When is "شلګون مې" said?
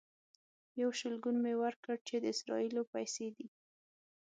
0.99-1.53